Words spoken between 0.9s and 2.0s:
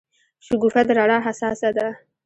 رڼا حساسه ده.